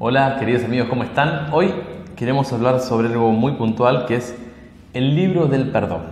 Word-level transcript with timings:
Hola 0.00 0.36
queridos 0.38 0.62
amigos, 0.62 0.86
¿cómo 0.88 1.02
están? 1.02 1.48
Hoy 1.52 1.74
queremos 2.14 2.52
hablar 2.52 2.78
sobre 2.78 3.08
algo 3.08 3.32
muy 3.32 3.54
puntual 3.54 4.06
que 4.06 4.14
es 4.14 4.32
el 4.94 5.16
libro 5.16 5.48
del 5.48 5.72
perdón. 5.72 6.02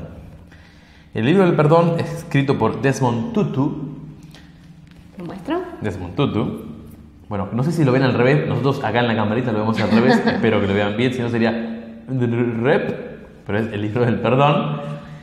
El 1.14 1.24
libro 1.24 1.44
del 1.44 1.54
perdón 1.54 1.94
es 2.00 2.12
escrito 2.12 2.58
por 2.58 2.82
Desmond 2.82 3.32
Tutu. 3.32 3.94
¿Lo 5.18 5.24
muestro? 5.24 5.62
Desmond 5.82 6.16
Tutu. 6.16 6.62
Bueno, 7.28 7.48
no 7.52 7.62
sé 7.62 7.70
si 7.70 7.84
lo 7.84 7.92
ven 7.92 8.02
al 8.02 8.14
revés, 8.14 8.48
nosotros 8.48 8.82
acá 8.82 8.98
en 8.98 9.06
la 9.06 9.14
camarita 9.14 9.52
lo 9.52 9.60
vemos 9.60 9.80
al 9.80 9.92
revés, 9.92 10.20
espero 10.26 10.60
que 10.60 10.66
lo 10.66 10.74
vean 10.74 10.96
bien, 10.96 11.14
si 11.14 11.20
no 11.20 11.28
sería 11.28 11.52
rep, 11.52 12.90
pero 13.46 13.58
es 13.60 13.72
el 13.72 13.82
libro 13.82 14.04
del 14.04 14.18
perdón. 14.18 14.80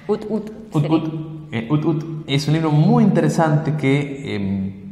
Ut, 0.07 0.25
ut. 0.29 0.51
Ut, 0.71 0.89
ut, 0.89 1.13
eh, 1.51 1.67
ut, 1.69 1.83
ut. 1.83 2.05
Es 2.27 2.47
un 2.47 2.53
libro 2.53 2.71
muy 2.71 3.03
interesante 3.03 3.75
que 3.75 4.35
eh, 4.35 4.82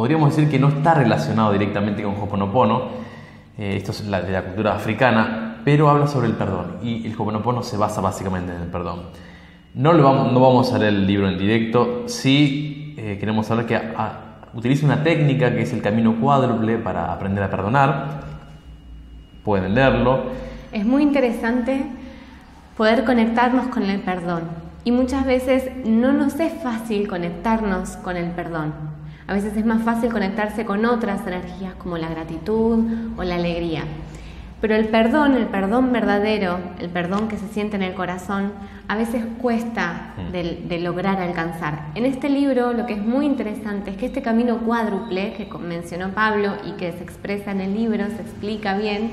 podríamos 0.00 0.34
decir 0.34 0.50
que 0.50 0.58
no 0.58 0.68
está 0.68 0.94
relacionado 0.94 1.52
directamente 1.52 2.02
con 2.02 2.14
Hoponopono. 2.14 2.84
Eh, 3.58 3.76
esto 3.76 3.92
es 3.92 4.06
la, 4.06 4.22
de 4.22 4.32
la 4.32 4.44
cultura 4.44 4.74
africana, 4.74 5.58
pero 5.62 5.90
habla 5.90 6.06
sobre 6.06 6.28
el 6.28 6.32
perdón 6.32 6.78
y 6.82 7.06
el 7.06 7.12
Hoponopono 7.12 7.62
se 7.62 7.76
basa 7.76 8.00
básicamente 8.00 8.50
en 8.50 8.62
el 8.62 8.68
perdón. 8.68 9.02
No, 9.74 9.92
lo 9.92 10.02
vamos, 10.02 10.32
no 10.32 10.40
vamos 10.40 10.72
a 10.72 10.78
leer 10.78 10.94
el 10.94 11.06
libro 11.06 11.28
en 11.28 11.36
directo, 11.36 12.04
sí 12.06 12.94
eh, 12.96 13.18
queremos 13.20 13.46
saber 13.46 13.66
que 13.66 13.76
ah, 13.76 14.20
utiliza 14.54 14.86
una 14.86 15.02
técnica 15.04 15.54
que 15.54 15.60
es 15.60 15.72
el 15.74 15.82
camino 15.82 16.18
cuádruple 16.18 16.78
para 16.78 17.12
aprender 17.12 17.44
a 17.44 17.50
perdonar. 17.50 18.22
Pueden 19.44 19.74
leerlo. 19.74 20.22
Es 20.72 20.86
muy 20.86 21.02
interesante 21.02 21.84
poder 22.74 23.04
conectarnos 23.04 23.66
con 23.66 23.82
el 23.82 24.00
perdón. 24.00 24.44
Y 24.82 24.92
muchas 24.92 25.26
veces 25.26 25.70
no 25.84 26.14
nos 26.14 26.40
es 26.40 26.54
fácil 26.62 27.06
conectarnos 27.06 27.98
con 27.98 28.16
el 28.16 28.30
perdón. 28.30 28.99
A 29.30 29.34
veces 29.34 29.56
es 29.56 29.64
más 29.64 29.84
fácil 29.84 30.10
conectarse 30.10 30.64
con 30.64 30.84
otras 30.84 31.24
energías 31.24 31.74
como 31.74 31.96
la 31.96 32.08
gratitud 32.08 32.84
o 33.16 33.22
la 33.22 33.36
alegría. 33.36 33.84
Pero 34.60 34.74
el 34.74 34.88
perdón, 34.88 35.34
el 35.34 35.46
perdón 35.46 35.92
verdadero, 35.92 36.58
el 36.80 36.88
perdón 36.88 37.28
que 37.28 37.36
se 37.36 37.46
siente 37.46 37.76
en 37.76 37.82
el 37.82 37.94
corazón, 37.94 38.50
a 38.88 38.96
veces 38.96 39.22
cuesta 39.40 40.14
de, 40.32 40.64
de 40.68 40.80
lograr 40.80 41.20
alcanzar. 41.20 41.92
En 41.94 42.06
este 42.06 42.28
libro 42.28 42.72
lo 42.72 42.86
que 42.86 42.94
es 42.94 43.06
muy 43.06 43.24
interesante 43.24 43.92
es 43.92 43.96
que 43.96 44.06
este 44.06 44.20
camino 44.20 44.58
cuádruple 44.58 45.34
que 45.34 45.48
mencionó 45.58 46.08
Pablo 46.08 46.56
y 46.66 46.72
que 46.72 46.90
se 46.90 47.04
expresa 47.04 47.52
en 47.52 47.60
el 47.60 47.72
libro, 47.72 48.04
se 48.08 48.22
explica 48.22 48.76
bien, 48.76 49.12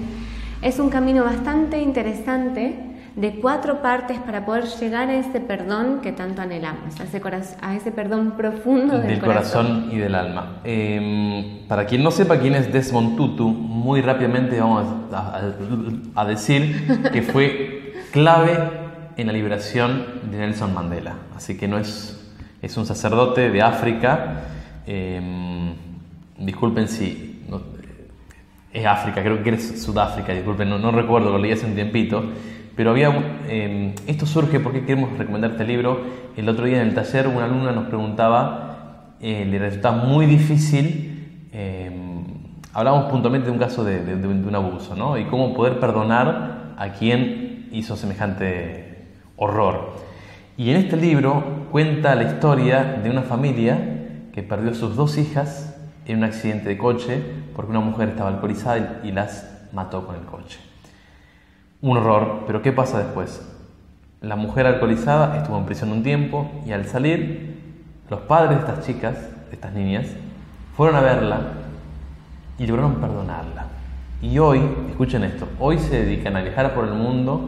es 0.63 0.79
un 0.79 0.89
camino 0.89 1.25
bastante 1.25 1.79
interesante 1.79 2.96
de 3.17 3.39
cuatro 3.41 3.81
partes 3.81 4.19
para 4.19 4.45
poder 4.45 4.65
llegar 4.79 5.09
a 5.09 5.15
ese 5.15 5.39
perdón 5.39 6.01
que 6.03 6.11
tanto 6.11 6.41
anhelamos, 6.43 6.99
a 6.99 7.03
ese, 7.03 7.19
coraz- 7.19 7.57
a 7.61 7.75
ese 7.75 7.91
perdón 7.91 8.33
profundo 8.37 8.99
del, 8.99 9.07
del 9.07 9.19
corazón 9.19 9.89
y 9.91 9.97
del 9.97 10.13
alma. 10.13 10.57
Eh, 10.63 11.63
para 11.67 11.85
quien 11.87 12.03
no 12.03 12.11
sepa 12.11 12.37
quién 12.37 12.53
es 12.53 12.71
Desmond 12.71 13.17
Tutu, 13.17 13.49
muy 13.49 14.01
rápidamente 14.01 14.59
vamos 14.59 14.85
a, 15.11 15.17
a- 16.15 16.21
a 16.21 16.25
decir 16.25 17.09
que 17.11 17.23
fue 17.23 17.93
clave 18.11 18.55
en 19.17 19.25
la 19.27 19.33
liberación 19.33 20.05
de 20.29 20.37
Nelson 20.37 20.73
Mandela. 20.75 21.15
Así 21.35 21.57
que 21.57 21.67
no 21.67 21.79
es, 21.79 22.23
es 22.61 22.77
un 22.77 22.85
sacerdote 22.85 23.49
de 23.49 23.61
África. 23.63 24.41
Eh, 24.85 25.73
disculpen 26.37 26.87
si 26.87 27.41
no- 27.49 27.61
es 28.71 28.85
África, 28.85 29.23
creo 29.23 29.41
que 29.41 29.49
es 29.55 29.81
Sudáfrica, 29.81 30.33
disculpen, 30.33 30.69
no, 30.69 30.77
no 30.77 30.91
recuerdo, 30.91 31.31
lo 31.31 31.39
leí 31.39 31.51
hace 31.53 31.65
un 31.65 31.73
tiempito. 31.73 32.23
Pero 32.77 32.91
había, 32.91 33.09
eh, 33.47 33.93
esto 34.05 34.25
surge 34.25 34.59
porque 34.61 34.85
queremos 34.85 35.17
recomendar 35.17 35.51
este 35.51 35.65
libro. 35.65 35.99
El 36.37 36.47
otro 36.47 36.65
día 36.65 36.79
en 36.81 36.87
el 36.87 36.93
taller 36.93 37.27
una 37.27 37.45
alumna 37.45 37.71
nos 37.71 37.87
preguntaba, 37.87 39.15
eh, 39.19 39.45
le 39.49 39.57
resultaba 39.57 39.97
muy 40.05 40.27
difícil, 40.27 41.47
eh, 41.51 41.91
hablamos 42.73 43.11
puntualmente 43.11 43.47
de 43.47 43.51
un 43.51 43.57
caso 43.57 43.83
de, 43.83 44.05
de- 44.05 44.27
un 44.27 44.55
abuso, 44.55 44.95
¿no? 44.95 45.17
Y 45.17 45.25
cómo 45.25 45.55
poder 45.55 45.79
perdonar 45.79 46.75
a 46.77 46.89
quien 46.93 47.67
hizo 47.71 47.95
semejante 47.97 49.07
horror. 49.37 49.93
Y 50.55 50.69
en 50.69 50.77
este 50.77 50.97
libro 50.97 51.65
cuenta 51.71 52.13
la 52.13 52.23
historia 52.23 52.99
de 53.03 53.09
una 53.09 53.23
familia 53.23 53.77
que 54.33 54.43
perdió 54.43 54.69
a 54.71 54.75
sus 54.75 54.95
dos 54.95 55.17
hijas 55.17 55.75
en 56.05 56.19
un 56.19 56.23
accidente 56.25 56.69
de 56.69 56.77
coche 56.77 57.21
porque 57.55 57.71
una 57.71 57.79
mujer 57.79 58.09
estaba 58.09 58.29
alcoholizada 58.29 59.01
y 59.03 59.11
las 59.11 59.67
mató 59.73 60.05
con 60.05 60.15
el 60.15 60.21
coche. 60.21 60.59
Un 61.79 61.97
horror, 61.97 62.45
pero 62.47 62.63
¿qué 62.63 62.71
pasa 62.71 62.97
después? 62.97 63.47
La 64.21 64.35
mujer 64.35 64.65
alcoholizada 64.65 65.37
estuvo 65.37 65.59
en 65.59 65.65
prisión 65.65 65.91
un 65.91 66.01
tiempo 66.01 66.49
y 66.65 66.71
al 66.71 66.87
salir, 66.87 67.55
los 68.09 68.21
padres 68.21 68.49
de 68.49 68.55
estas 68.55 68.85
chicas, 68.85 69.15
de 69.49 69.53
estas 69.53 69.73
niñas, 69.73 70.07
fueron 70.75 70.95
a 70.95 71.01
verla 71.01 71.41
y 72.57 72.65
lograron 72.65 72.95
perdonarla. 72.95 73.67
Y 74.23 74.39
hoy, 74.39 74.59
escuchen 74.89 75.23
esto, 75.23 75.47
hoy 75.59 75.77
se 75.77 76.03
dedican 76.03 76.35
a 76.35 76.41
viajar 76.41 76.73
por 76.73 76.85
el 76.85 76.95
mundo 76.95 77.47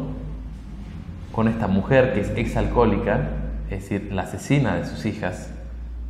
con 1.32 1.48
esta 1.48 1.68
mujer 1.68 2.14
que 2.14 2.22
es 2.22 2.30
exalcohólica, 2.36 3.30
es 3.72 3.82
decir, 3.82 4.12
la 4.14 4.24
asesina 4.24 4.76
de 4.76 4.86
sus 4.86 5.08
hijas, 5.08 5.52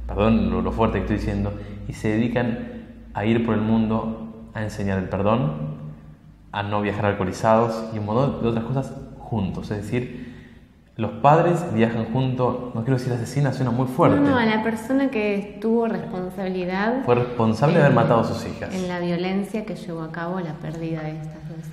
perdón 0.08 0.64
lo, 0.64 0.72
fuerte 0.74 0.98
que 0.98 1.04
estoy 1.04 1.18
diciendo, 1.18 1.54
y 1.88 1.94
se 1.94 2.10
dedican 2.10 2.58
a 3.14 3.24
ir 3.24 3.46
por 3.46 3.56
el 3.56 3.62
mundo 3.62 4.50
a 4.54 4.62
enseñar 4.62 4.98
el 4.98 5.08
perdón, 5.08 5.79
a 6.52 6.64
no 6.64 6.82
viajar 6.82 7.06
alcoholizados 7.06 7.86
y 7.94 8.00
un 8.00 8.06
montón 8.06 8.42
de 8.42 8.48
otras 8.50 8.66
cosas 8.66 8.94
juntos. 9.20 9.70
Es 9.72 9.84
decir, 9.84 10.30
los 10.98 11.12
padres 11.12 11.64
viajan 11.74 12.06
juntos, 12.12 12.74
no 12.76 12.82
quiero 12.84 12.98
decir 12.98 13.14
asesina, 13.14 13.54
suena 13.54 13.72
muy 13.72 13.88
fuerte. 13.88 14.20
No, 14.20 14.32
no, 14.32 14.38
a 14.38 14.46
la 14.46 14.62
persona 14.64 15.10
que 15.10 15.58
tuvo 15.62 15.88
responsabilidad 15.88 17.04
Fue 17.06 17.16
responsable 17.16 17.76
de 17.76 17.82
haber 17.82 17.92
en- 17.92 17.96
matado 17.96 18.22
a 18.22 18.24
sus 18.26 18.46
hijas. 18.46 18.74
en 18.74 18.88
la 18.88 19.00
violencia 19.00 19.66
que 19.66 19.76
llevó 19.76 20.02
a 20.02 20.12
cabo 20.12 20.40
la 20.40 20.54
pérdida 20.54 21.02
de 21.04 21.12
estas 21.12 21.48
dos, 21.50 21.66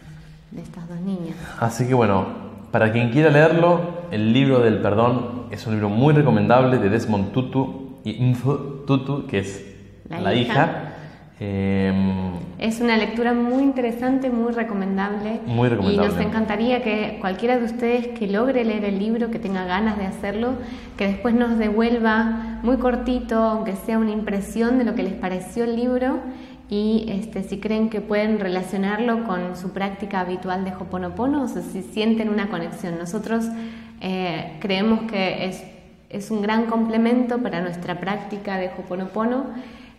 de 0.53 0.62
estas 0.62 0.88
dos 0.88 1.00
niñas. 1.00 1.34
Así 1.59 1.86
que 1.88 1.94
bueno, 1.94 2.26
para 2.70 2.92
quien 2.92 3.10
quiera 3.10 3.31
leerlo, 3.31 3.81
el 4.10 4.32
libro 4.32 4.60
del 4.60 4.78
perdón 4.81 5.47
es 5.50 5.66
un 5.66 5.72
libro 5.72 5.88
muy 5.88 6.12
recomendable 6.15 6.78
de 6.78 6.88
Desmond 6.91 7.32
Tutu 7.32 7.97
y 8.04 8.22
Info 8.25 8.54
Tutu, 8.86 9.26
que 9.26 9.38
es 9.41 9.65
la, 10.09 10.20
La 10.20 10.34
hija. 10.34 10.53
hija. 10.53 10.85
Em, 11.38 12.32
Es 12.58 12.80
una 12.80 12.97
lectura 12.97 13.34
muy 13.34 13.62
interesante, 13.62 14.30
muy 14.30 14.52
recomendable. 14.52 15.41
Muy 15.44 15.69
recomendable. 15.69 16.08
Y 16.08 16.14
nos 16.14 16.26
encantaría 16.26 16.82
que 16.82 17.19
cualquiera 17.20 17.58
de 17.58 17.64
ustedes 17.66 18.08
que 18.19 18.26
logre 18.26 18.64
leer 18.64 18.86
el 18.86 18.98
libro, 18.98 19.30
que 19.30 19.38
tenga 19.38 19.66
ganas 19.66 19.98
de 19.98 20.06
hacerlo, 20.06 20.54
que 20.97 21.06
después 21.06 21.34
nos 21.34 21.58
devuelva 21.58 22.58
muy 22.62 22.78
cortito, 22.78 23.36
aunque 23.36 23.76
sea 23.76 23.98
una 23.98 24.12
impresión 24.12 24.78
de 24.78 24.84
lo 24.84 24.94
que 24.94 25.02
les 25.02 25.12
pareció 25.12 25.64
el 25.64 25.76
libro 25.76 26.20
y 26.70 27.06
este, 27.08 27.42
si 27.42 27.60
creen 27.60 27.91
que 27.91 28.00
pueden 28.00 28.41
relacionarlo 28.41 29.24
con 29.24 29.56
su 29.56 29.72
práctica 29.72 30.20
habitual 30.20 30.64
de 30.64 30.72
Hoponopono 30.72 31.44
o 31.44 31.48
si 31.48 31.82
sienten 31.82 32.30
una 32.30 32.48
conexión. 32.48 32.98
Nosotros 32.98 33.44
eh, 34.00 34.56
creemos 34.60 35.03
que 35.03 35.44
es, 35.44 35.62
es 36.08 36.30
un 36.30 36.41
gran 36.41 36.64
complemento 36.64 37.38
para 37.38 37.60
nuestra 37.60 38.00
práctica 38.00 38.56
de 38.56 38.70
Hoponopono 38.76 39.44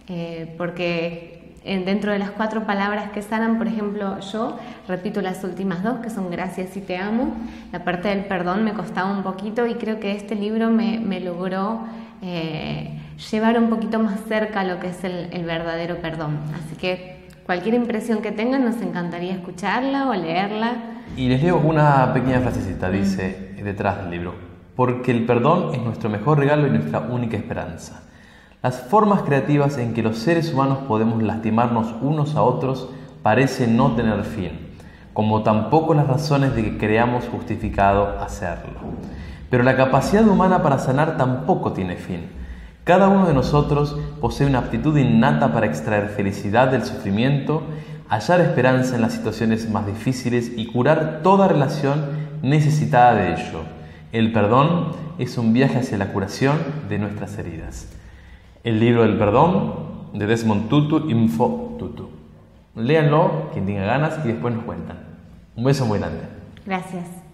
eh, 0.07 0.53
porque 0.57 1.53
en- 1.63 1.83
dentro 1.85 2.11
de 2.11 2.19
las 2.19 2.31
cuatro 2.31 2.63
palabras 2.63 3.11
que 3.11 3.21
sanan, 3.21 3.57
por 3.57 3.67
ejemplo, 3.67 4.19
yo 4.19 4.57
repito 4.87 5.21
las 5.21 5.43
últimas 5.43 5.83
dos, 5.83 5.99
que 5.99 6.09
son 6.09 6.29
gracias 6.31 6.77
y 6.77 6.81
te 6.81 6.97
amo. 6.97 7.33
La 7.71 7.83
parte 7.83 8.07
del 8.09 8.25
perdón 8.25 8.63
me 8.63 8.73
costaba 8.73 9.11
un 9.11 9.23
poquito 9.23 9.65
y 9.67 9.75
creo 9.75 9.99
que 9.99 10.13
este 10.15 10.35
libro 10.35 10.69
me, 10.69 10.99
me 10.99 11.19
logró 11.19 11.81
eh, 12.21 12.99
llevar 13.31 13.59
un 13.59 13.69
poquito 13.69 13.99
más 13.99 14.19
cerca 14.27 14.63
lo 14.63 14.79
que 14.79 14.87
es 14.89 15.03
el, 15.03 15.27
el 15.31 15.43
verdadero 15.43 15.97
perdón. 15.97 16.37
Así 16.55 16.75
que 16.77 17.27
cualquier 17.45 17.75
impresión 17.75 18.21
que 18.21 18.31
tengan, 18.31 18.63
nos 18.65 18.81
encantaría 18.81 19.33
escucharla 19.33 20.07
o 20.09 20.13
leerla. 20.13 20.73
y 21.17 21.27
les 21.29 21.41
leo 21.41 21.57
una 21.57 22.13
pequeña 22.13 22.39
frasecita, 22.41 22.89
dice 22.89 23.55
detrás 23.63 23.97
del 24.01 24.11
libro, 24.11 24.35
porque 24.75 25.11
el 25.11 25.25
perdón 25.25 25.73
es 25.73 25.81
nuestro 25.81 26.09
mejor 26.09 26.39
regalo 26.39 26.67
y 26.67 26.69
nuestra 26.69 26.99
única 26.99 27.35
esperanza. 27.37 28.03
Las 28.63 28.81
formas 28.81 29.21
creativas 29.21 29.77
en 29.77 29.93
que 29.93 30.01
los 30.01 30.17
seres 30.17 30.51
humanos 30.51 30.79
podemos 30.87 31.21
lastimarnos 31.21 31.93
unos 32.01 32.35
a 32.35 32.41
otros 32.41 32.89
parecen 33.21 33.77
no 33.77 33.91
tener 33.91 34.23
fin, 34.23 34.49
como 35.13 35.43
tampoco 35.43 35.93
las 35.93 36.07
razones 36.07 36.55
de 36.55 36.63
que 36.63 36.77
creamos 36.79 37.25
justificado 37.25 38.19
hacerlo. 38.19 38.79
Pero 39.51 39.61
la 39.61 39.77
capacidad 39.77 40.27
humana 40.27 40.63
para 40.63 40.79
sanar 40.79 41.17
tampoco 41.17 41.73
tiene 41.73 41.97
fin. 41.97 42.31
Cada 42.83 43.09
uno 43.09 43.27
de 43.27 43.35
nosotros 43.35 43.95
posee 44.19 44.47
una 44.47 44.59
aptitud 44.59 44.97
innata 44.97 45.53
para 45.53 45.67
extraer 45.67 46.09
felicidad 46.09 46.69
del 46.69 46.83
sufrimiento, 46.83 47.61
hallar 48.09 48.41
esperanza 48.41 48.95
en 48.95 49.03
las 49.03 49.13
situaciones 49.13 49.69
más 49.69 49.85
difíciles 49.85 50.51
y 50.55 50.65
curar 50.65 51.19
toda 51.21 51.47
relación 51.47 52.05
necesitada 52.41 53.13
de 53.13 53.33
ello. 53.33 53.61
El 54.11 54.31
perdón 54.33 54.93
es 55.19 55.37
un 55.37 55.53
viaje 55.53 55.77
hacia 55.77 55.99
la 55.99 56.11
curación 56.11 56.57
de 56.89 56.97
nuestras 56.97 57.37
heridas. 57.37 57.87
El 58.63 58.79
libro 58.79 59.03
del 59.03 59.17
perdón 59.17 59.73
de 60.13 60.25
Desmond 60.25 60.69
Tutu, 60.69 61.09
Info 61.09 61.75
Tutu. 61.79 62.09
Léanlo, 62.75 63.49
quien 63.53 63.65
tenga 63.65 63.85
ganas, 63.85 64.19
y 64.23 64.29
después 64.29 64.53
nos 64.53 64.63
cuentan. 64.63 64.97
Un 65.55 65.63
beso 65.63 65.85
muy 65.85 65.99
grande. 65.99 66.21
Gracias. 66.65 67.26